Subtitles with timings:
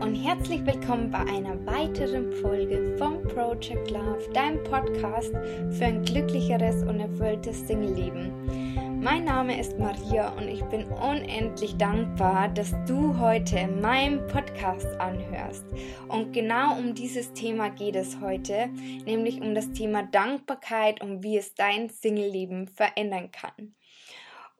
[0.00, 5.32] und herzlich willkommen bei einer weiteren Folge vom Project Love, deinem Podcast
[5.70, 9.00] für ein glücklicheres und erfülltes Single-Leben.
[9.00, 15.64] Mein Name ist Maria und ich bin unendlich dankbar, dass du heute meinen Podcast anhörst.
[16.08, 18.68] Und genau um dieses Thema geht es heute,
[19.06, 23.74] nämlich um das Thema Dankbarkeit und wie es dein Single-Leben verändern kann.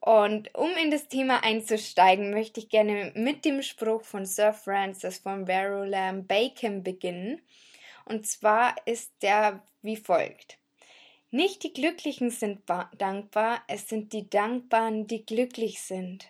[0.07, 5.17] Und um in das Thema einzusteigen, möchte ich gerne mit dem Spruch von Sir Francis
[5.17, 7.41] von Verulam Bacon beginnen.
[8.05, 10.59] Und zwar ist der wie folgt.
[11.29, 12.61] Nicht die Glücklichen sind
[12.97, 16.29] dankbar, es sind die Dankbaren, die glücklich sind.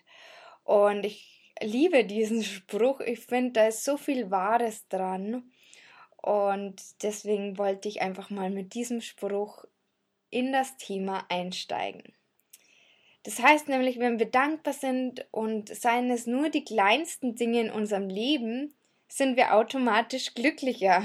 [0.63, 2.99] Und ich liebe diesen Spruch.
[3.01, 5.51] Ich finde, da ist so viel Wahres dran.
[6.19, 9.65] Und deswegen wollte ich einfach mal mit diesem Spruch
[10.31, 12.16] in das Thema einsteigen.
[13.27, 17.69] Das heißt nämlich, wenn wir dankbar sind und seien es nur die kleinsten Dinge in
[17.69, 18.73] unserem Leben,
[19.09, 21.03] sind wir automatisch glücklicher,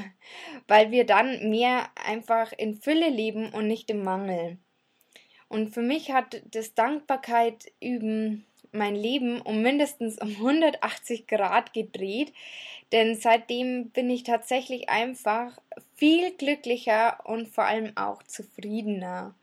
[0.69, 4.59] weil wir dann mehr einfach in Fülle leben und nicht im Mangel.
[5.49, 12.33] Und für mich hat das Dankbarkeit üben mein Leben um mindestens um 180 Grad gedreht,
[12.93, 15.59] denn seitdem bin ich tatsächlich einfach
[15.97, 19.35] viel glücklicher und vor allem auch zufriedener.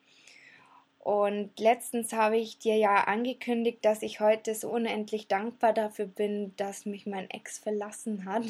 [1.09, 6.53] Und letztens habe ich dir ja angekündigt, dass ich heute so unendlich dankbar dafür bin,
[6.55, 8.43] dass mich mein Ex verlassen hat.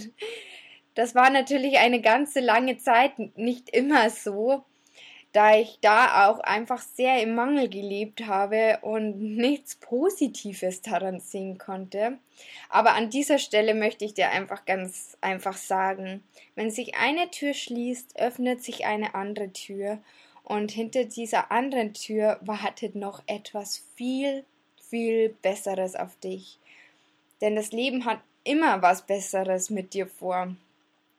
[0.94, 4.66] Das war natürlich eine ganze lange Zeit nicht immer so,
[5.32, 11.58] da ich da auch einfach sehr im Mangel gelebt habe und nichts Positives daran sehen
[11.58, 12.18] konnte.
[12.68, 17.54] Aber an dieser Stelle möchte ich dir einfach ganz einfach sagen, wenn sich eine Tür
[17.54, 20.00] schließt, öffnet sich eine andere Tür
[20.50, 24.44] und hinter dieser anderen Tür wartet noch etwas viel,
[24.90, 26.58] viel Besseres auf dich.
[27.40, 30.56] Denn das Leben hat immer was Besseres mit dir vor.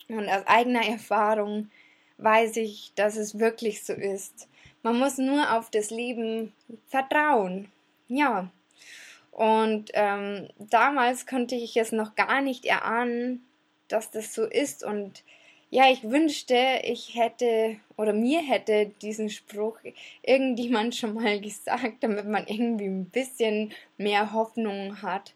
[0.08, 1.70] Und aus eigener Erfahrung
[2.18, 4.48] weiß ich, dass es wirklich so ist.
[4.82, 6.52] Man muss nur auf das Leben
[6.88, 7.70] vertrauen.
[8.08, 8.50] Ja.
[9.30, 13.46] Und ähm, damals konnte ich es noch gar nicht erahnen,
[13.86, 14.82] dass das so ist.
[14.82, 15.22] Und
[15.70, 19.78] ja, ich wünschte, ich hätte oder mir hätte diesen Spruch
[20.22, 25.32] irgendjemand schon mal gesagt, damit man irgendwie ein bisschen mehr Hoffnung hat,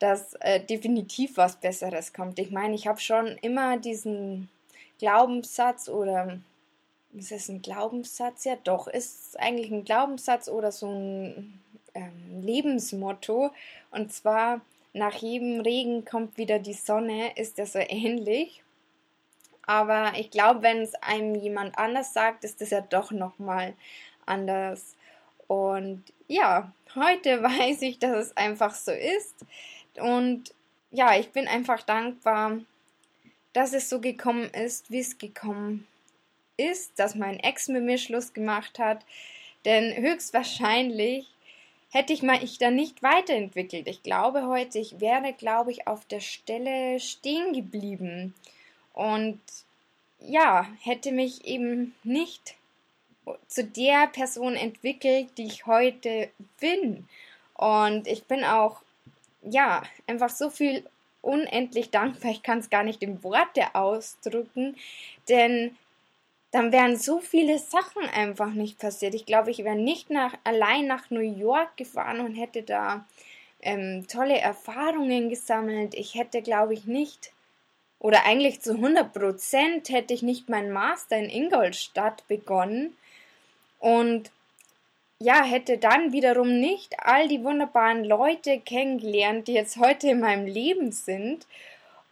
[0.00, 2.38] dass äh, definitiv was Besseres kommt.
[2.38, 4.48] Ich meine, ich habe schon immer diesen
[4.98, 6.38] Glaubenssatz oder
[7.14, 8.44] ist es ein Glaubenssatz?
[8.44, 11.60] Ja, doch, ist es eigentlich ein Glaubenssatz oder so ein
[11.94, 13.50] ähm, Lebensmotto.
[13.92, 14.60] Und zwar,
[14.92, 18.62] nach jedem Regen kommt wieder die Sonne, ist das so ähnlich.
[19.68, 23.74] Aber ich glaube, wenn es einem jemand anders sagt, ist es ja doch nochmal
[24.24, 24.96] anders.
[25.46, 29.34] Und ja, heute weiß ich, dass es einfach so ist.
[30.00, 30.54] Und
[30.90, 32.60] ja, ich bin einfach dankbar,
[33.52, 35.86] dass es so gekommen ist, wie es gekommen
[36.56, 39.04] ist, dass mein Ex mit mir Schluss gemacht hat.
[39.66, 41.26] Denn höchstwahrscheinlich
[41.90, 43.86] hätte ich mich dann nicht weiterentwickelt.
[43.86, 48.32] Ich glaube heute, ich wäre, glaube ich, auf der Stelle stehen geblieben
[48.98, 49.40] und
[50.18, 52.56] ja, hätte mich eben nicht
[53.46, 57.08] zu der Person entwickelt, die ich heute bin.
[57.54, 58.82] Und ich bin auch,
[59.42, 60.84] ja, einfach so viel
[61.22, 62.32] unendlich dankbar.
[62.32, 64.74] Ich kann es gar nicht in Worte ausdrücken,
[65.28, 65.76] denn
[66.50, 69.14] dann wären so viele Sachen einfach nicht passiert.
[69.14, 73.06] Ich glaube, ich wäre nicht nach, allein nach New York gefahren und hätte da
[73.60, 75.94] ähm, tolle Erfahrungen gesammelt.
[75.94, 77.32] Ich hätte, glaube ich, nicht
[78.00, 82.96] oder eigentlich zu 100 Prozent hätte ich nicht meinen Master in Ingolstadt begonnen
[83.80, 84.30] und
[85.20, 90.46] ja, hätte dann wiederum nicht all die wunderbaren Leute kennengelernt, die jetzt heute in meinem
[90.46, 91.46] Leben sind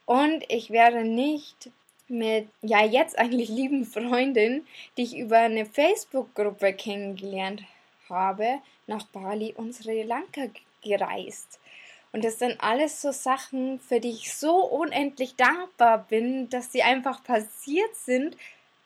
[0.06, 1.70] und ich wäre nicht
[2.08, 7.62] mit, ja, jetzt eigentlich lieben Freundin, die ich über eine Facebook-Gruppe kennengelernt
[8.08, 10.42] habe, nach Bali und Sri Lanka
[10.82, 11.58] gereist.
[12.16, 16.82] Und das sind alles so Sachen, für die ich so unendlich dankbar bin, dass sie
[16.82, 18.38] einfach passiert sind,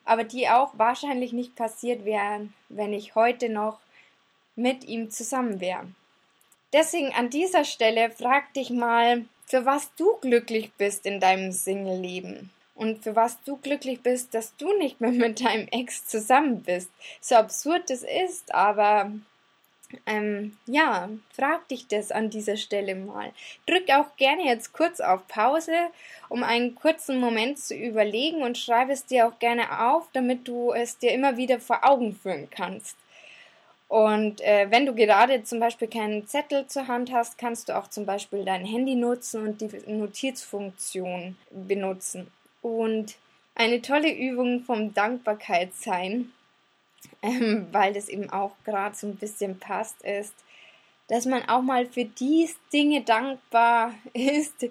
[0.05, 3.79] aber die auch wahrscheinlich nicht passiert wären, wenn ich heute noch
[4.57, 5.87] mit ihm zusammen wäre.
[6.73, 12.51] Deswegen an dieser Stelle frag dich mal, für was du glücklich bist in deinem Single-Leben.
[12.75, 16.91] Und für was du glücklich bist, dass du nicht mehr mit deinem Ex zusammen bist.
[17.21, 19.13] So absurd es ist, aber
[20.07, 23.33] ähm, ja, frag dich das an dieser Stelle mal.
[23.67, 25.75] Drück auch gerne jetzt kurz auf Pause,
[26.29, 30.73] um einen kurzen Moment zu überlegen und schreibe es dir auch gerne auf, damit du
[30.73, 32.97] es dir immer wieder vor Augen führen kannst.
[33.89, 37.89] Und äh, wenn du gerade zum Beispiel keinen Zettel zur Hand hast, kannst du auch
[37.89, 42.29] zum Beispiel dein Handy nutzen und die Notizfunktion benutzen.
[42.63, 43.17] Und
[43.57, 46.31] eine tolle Übung vom Dankbarkeitssein,
[47.23, 50.35] ähm, weil das eben auch gerade so ein bisschen passt, ist,
[51.09, 54.65] dass man auch mal für die Dinge dankbar ist,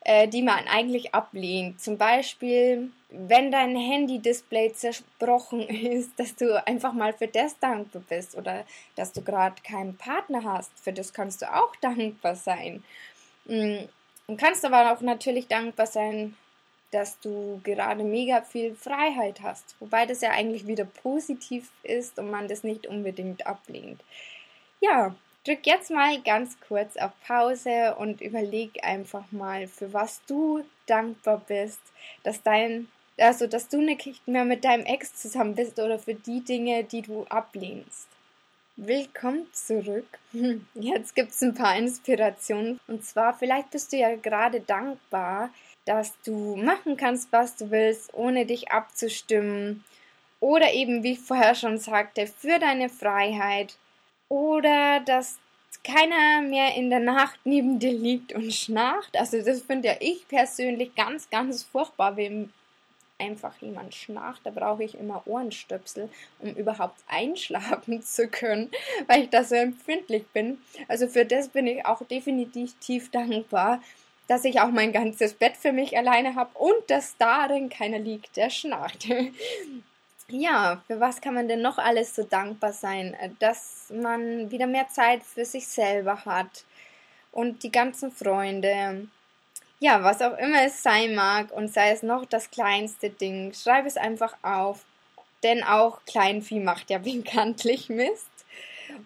[0.00, 1.80] äh, die man eigentlich ablehnt.
[1.80, 8.36] Zum Beispiel, wenn dein Handy-Display zersprochen ist, dass du einfach mal für das dankbar bist
[8.36, 12.84] oder dass du gerade keinen Partner hast, für das kannst du auch dankbar sein.
[13.46, 13.78] Mm,
[14.28, 16.36] und kannst aber auch natürlich dankbar sein,
[16.90, 22.30] dass du gerade mega viel Freiheit hast, wobei das ja eigentlich wieder positiv ist und
[22.30, 24.02] man das nicht unbedingt ablehnt.
[24.80, 25.14] Ja,
[25.46, 31.40] Drück jetzt mal ganz kurz auf Pause und überleg einfach mal, für was du dankbar
[31.46, 31.78] bist,
[32.24, 36.40] dass dein, also dass du nicht mehr mit deinem Ex zusammen bist oder für die
[36.40, 38.08] Dinge, die du ablehnst.
[38.74, 40.18] Willkommen zurück.
[40.74, 42.80] Jetzt gibt es ein paar Inspirationen.
[42.88, 45.50] Und zwar, vielleicht bist du ja gerade dankbar,
[45.86, 49.84] dass du machen kannst, was du willst, ohne dich abzustimmen.
[50.40, 53.76] Oder eben, wie ich vorher schon sagte, für deine Freiheit,
[54.28, 55.38] oder dass
[55.84, 59.16] keiner mehr in der Nacht neben dir liegt und schnarcht.
[59.16, 62.52] Also das finde ja ich persönlich ganz, ganz furchtbar, wenn
[63.18, 64.40] einfach jemand schnarcht.
[64.44, 66.10] Da brauche ich immer Ohrenstöpsel,
[66.40, 68.70] um überhaupt einschlafen zu können,
[69.06, 70.58] weil ich da so empfindlich bin.
[70.88, 73.80] Also für das bin ich auch definitiv dankbar,
[74.26, 78.36] dass ich auch mein ganzes Bett für mich alleine habe und dass darin keiner liegt,
[78.36, 79.06] der schnarcht.
[80.28, 83.16] Ja, für was kann man denn noch alles so dankbar sein?
[83.38, 86.64] Dass man wieder mehr Zeit für sich selber hat
[87.30, 89.06] und die ganzen Freunde.
[89.78, 93.86] Ja, was auch immer es sein mag und sei es noch das kleinste Ding, schreib
[93.86, 94.84] es einfach auf.
[95.44, 98.30] Denn auch Kleinvieh macht ja bekanntlich Mist.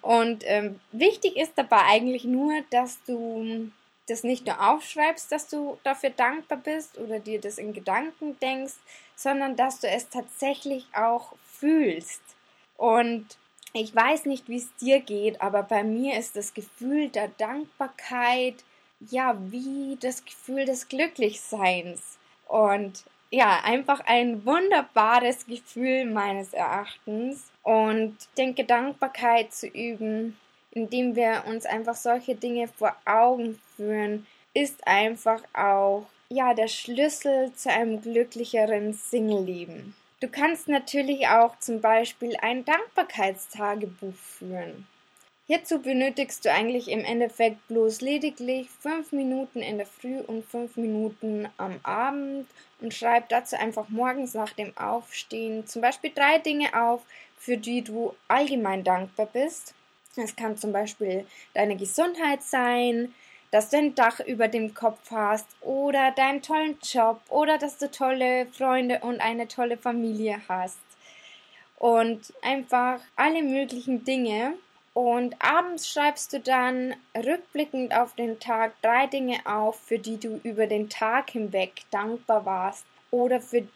[0.00, 3.70] Und ähm, wichtig ist dabei eigentlich nur, dass du
[4.10, 8.74] das nicht nur aufschreibst, dass du dafür dankbar bist oder dir das in Gedanken denkst,
[9.16, 12.22] sondern dass du es tatsächlich auch fühlst.
[12.76, 13.26] Und
[13.72, 18.64] ich weiß nicht, wie es dir geht, aber bei mir ist das Gefühl der Dankbarkeit
[19.00, 22.18] ja wie das Gefühl des Glücklichseins.
[22.48, 27.50] Und ja, einfach ein wunderbares Gefühl meines Erachtens.
[27.62, 30.36] Und denke, Dankbarkeit zu üben,
[30.72, 37.52] indem wir uns einfach solche Dinge vor Augen führen, ist einfach auch ja der Schlüssel
[37.54, 39.94] zu einem glücklicheren Singleleben.
[40.20, 44.86] Du kannst natürlich auch zum Beispiel ein Dankbarkeitstagebuch führen.
[45.46, 50.76] Hierzu benötigst du eigentlich im Endeffekt bloß lediglich fünf Minuten in der Früh und fünf
[50.76, 52.46] Minuten am Abend
[52.80, 57.02] und schreib dazu einfach morgens nach dem Aufstehen zum Beispiel drei Dinge auf,
[57.36, 59.74] für die du allgemein dankbar bist.
[60.16, 63.14] Es kann zum Beispiel deine Gesundheit sein,
[63.50, 67.90] dass du ein Dach über dem Kopf hast oder deinen tollen Job oder dass du
[67.90, 70.78] tolle Freunde und eine tolle Familie hast.
[71.76, 74.54] Und einfach alle möglichen Dinge.
[74.92, 80.40] Und abends schreibst du dann rückblickend auf den Tag drei Dinge auf, für die du
[80.42, 83.66] über den Tag hinweg dankbar warst oder für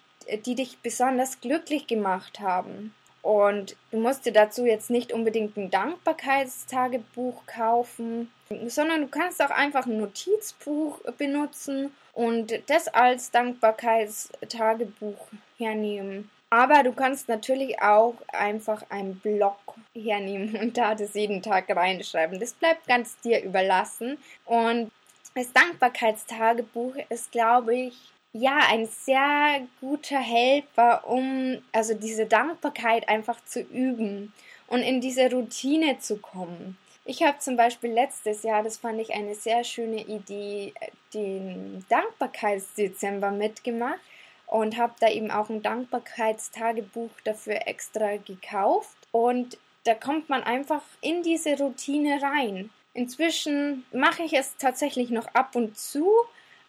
[0.45, 2.95] die dich besonders glücklich gemacht haben.
[3.25, 8.31] Und du musst dir dazu jetzt nicht unbedingt ein Dankbarkeitstagebuch kaufen,
[8.67, 16.29] sondern du kannst auch einfach ein Notizbuch benutzen und das als Dankbarkeitstagebuch hernehmen.
[16.51, 19.57] Aber du kannst natürlich auch einfach einen Blog
[19.95, 22.39] hernehmen und da das jeden Tag reinschreiben.
[22.39, 24.19] Das bleibt ganz dir überlassen.
[24.45, 24.91] Und
[25.35, 27.97] das Dankbarkeitstagebuch ist, glaube ich,
[28.35, 34.33] ja, ein sehr guter Helfer, um also diese Dankbarkeit einfach zu üben
[34.67, 36.77] und in diese Routine zu kommen.
[37.05, 40.75] Ich habe zum Beispiel letztes Jahr, das fand ich eine sehr schöne Idee,
[41.13, 44.01] den Dankbarkeitsdezember mitgemacht
[44.49, 48.97] und habe da eben auch ein Dankbarkeitstagebuch dafür extra gekauft.
[49.13, 52.71] Und da kommt man einfach in diese Routine rein.
[52.95, 56.11] Inzwischen mache ich es tatsächlich noch ab und zu,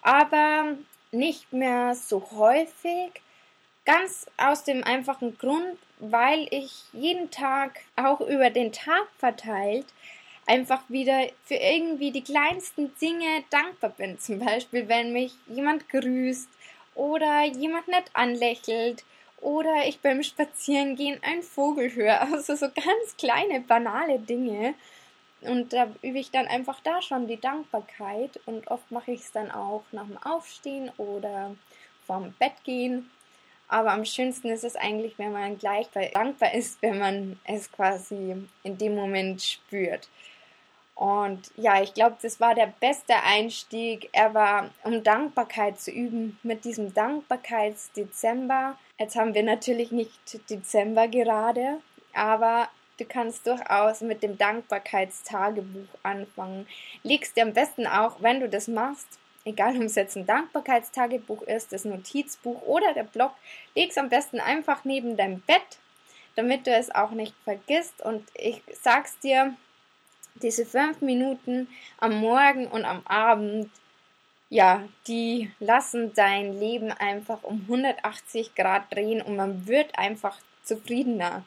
[0.01, 0.77] aber
[1.11, 3.21] nicht mehr so häufig.
[3.85, 9.85] Ganz aus dem einfachen Grund, weil ich jeden Tag, auch über den Tag verteilt,
[10.47, 14.19] einfach wieder für irgendwie die kleinsten Dinge dankbar bin.
[14.19, 16.49] Zum Beispiel, wenn mich jemand grüßt
[16.95, 19.03] oder jemand nett anlächelt
[19.41, 22.21] oder ich beim Spazierengehen einen Vogel höre.
[22.31, 24.73] Also so ganz kleine, banale Dinge.
[25.47, 29.31] Und da übe ich dann einfach da schon die Dankbarkeit und oft mache ich es
[29.31, 31.55] dann auch nach dem Aufstehen oder
[32.05, 33.09] vorm Bett gehen.
[33.67, 38.35] Aber am schönsten ist es eigentlich, wenn man gleich dankbar ist, wenn man es quasi
[38.63, 40.07] in dem Moment spürt.
[40.93, 46.63] Und ja, ich glaube, das war der beste Einstieg ever, um Dankbarkeit zu üben mit
[46.63, 48.77] diesem Dankbarkeitsdezember.
[48.97, 50.13] Jetzt haben wir natürlich nicht
[50.49, 51.81] Dezember gerade,
[52.13, 56.67] aber du kannst durchaus mit dem Dankbarkeitstagebuch anfangen.
[57.03, 59.07] Legst dir am besten auch, wenn du das machst,
[59.45, 63.31] egal ob es jetzt ein Dankbarkeitstagebuch ist, das Notizbuch oder der Blog,
[63.75, 65.79] leg's am besten einfach neben deinem Bett,
[66.35, 68.01] damit du es auch nicht vergisst.
[68.01, 69.55] Und ich sag's dir,
[70.35, 71.67] diese fünf Minuten
[71.99, 73.69] am Morgen und am Abend,
[74.49, 81.43] ja, die lassen dein Leben einfach um 180 Grad drehen und man wird einfach zufriedener.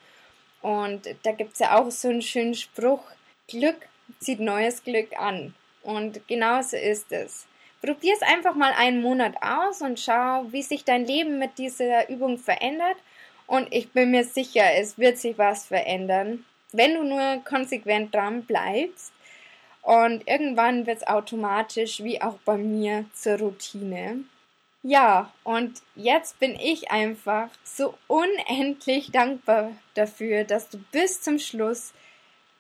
[0.62, 3.02] Und da gibt es ja auch so einen schönen Spruch,
[3.48, 3.76] Glück
[4.20, 5.54] zieht neues Glück an.
[5.82, 7.46] Und genauso ist es.
[7.80, 12.08] Probier es einfach mal einen Monat aus und schau, wie sich dein Leben mit dieser
[12.08, 12.96] Übung verändert.
[13.46, 18.42] Und ich bin mir sicher, es wird sich was verändern wenn du nur konsequent dran
[18.44, 19.12] bleibst.
[19.82, 24.24] Und irgendwann wird es automatisch, wie auch bei mir, zur Routine.
[24.82, 31.92] Ja, und jetzt bin ich einfach so unendlich dankbar dafür, dass du bis zum Schluss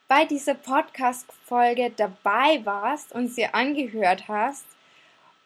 [0.08, 4.66] bei dieser Podcast-Folge dabei warst und sie angehört hast.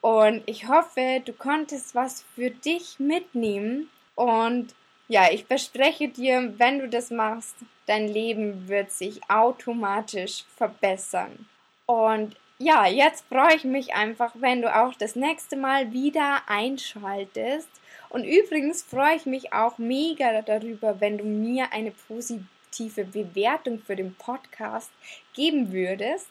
[0.00, 3.90] Und ich hoffe, du konntest was für dich mitnehmen.
[4.14, 4.74] Und
[5.08, 11.46] ja, ich verspreche dir, wenn du das machst, dein Leben wird sich automatisch verbessern.
[11.86, 17.69] Und ja, jetzt freue ich mich einfach, wenn du auch das nächste Mal wieder einschaltest.
[18.09, 23.97] Und übrigens freue ich mich auch mega darüber, wenn du mir eine positive Bewertung für
[23.97, 24.90] den Podcast
[25.35, 26.28] geben würdest.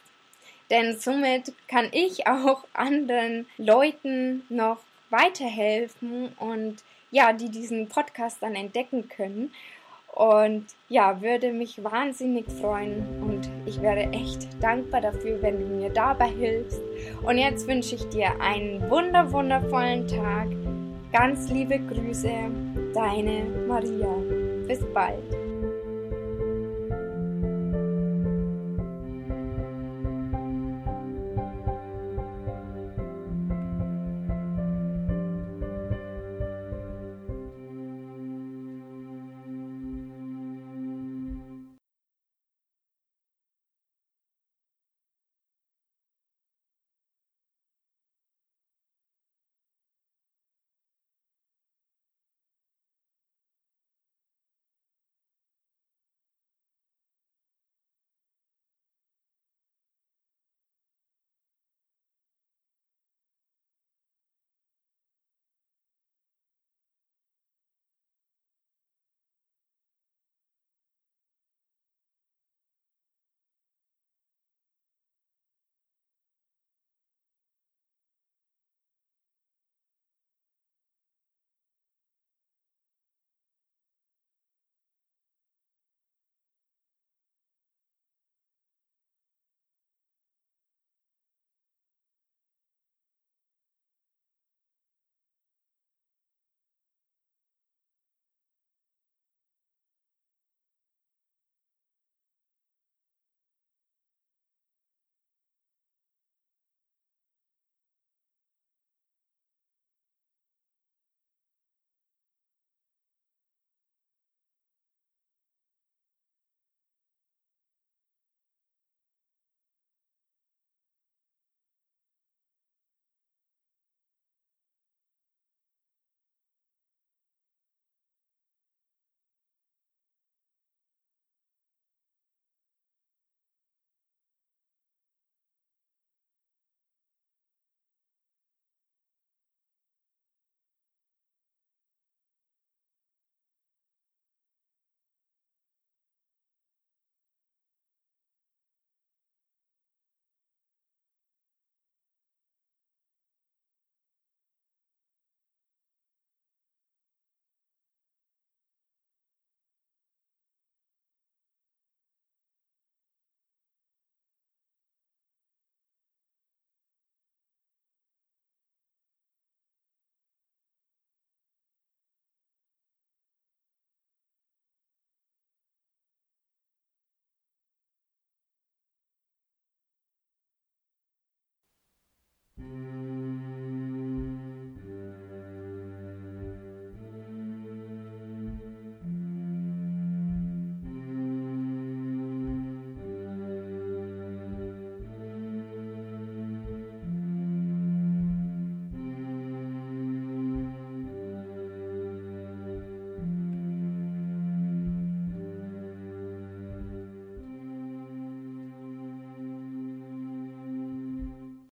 [0.70, 6.78] Denn somit kann ich auch anderen Leuten noch weiterhelfen und
[7.12, 9.54] ja, die diesen Podcast dann entdecken können.
[10.14, 15.90] Und ja, würde mich wahnsinnig freuen und ich wäre echt dankbar dafür, wenn du mir
[15.90, 16.82] dabei hilfst.
[17.24, 20.48] Und jetzt wünsche ich dir einen wunder wundervollen Tag.
[21.14, 22.30] Ganz liebe Grüße,
[22.94, 24.14] deine Maria.
[24.68, 25.41] Bis bald.